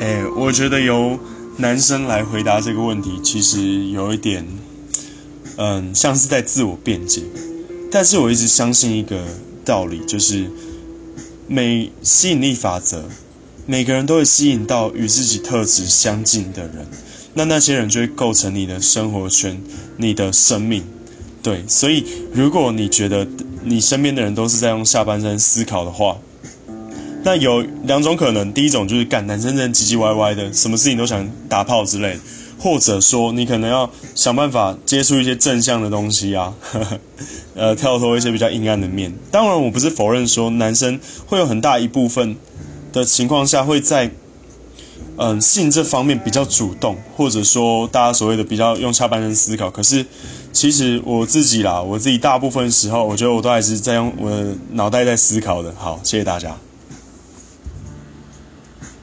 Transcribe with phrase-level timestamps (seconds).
[0.00, 1.18] 哎，我觉得由
[1.58, 4.46] 男生来回答这个问题，其实有一点，
[5.56, 7.22] 嗯，像是在自我辩解。
[7.90, 9.24] 但是我一直相信一个
[9.64, 10.50] 道理，就是
[11.46, 13.04] 每吸引力法则，
[13.66, 16.86] 每个人都会吸引到与自己特质相近的人，
[17.34, 19.62] 那那些人就会构成你的生活圈，
[19.96, 20.82] 你的生命。
[21.40, 23.28] 对，所以如果你觉得
[23.62, 26.18] 你身边的人都是在用下半身思考的话，
[27.24, 32.18] 那有两种可能，第一种就是干男生真唧唧歪歪的，什么事情都想打炮之类，
[32.58, 36.52] 或者说你可能要想办法接触一些正向的东西啊，
[37.56, 39.10] 呃，跳脱一些比较阴暗的面。
[39.30, 42.36] 当然，我不是否认说男生会有很大一部分
[42.92, 44.10] 的情况下会在
[45.16, 49.70] 嗯性这方面比较主动，或者说大家所谓的比较用下半身思考。
[49.70, 50.04] 可是
[50.52, 54.30] 其实我自己啦，我自己大部分时候，我觉得我都还是在用我
[54.72, 55.74] 脑袋在思考的。
[55.78, 56.54] 好，谢谢大家。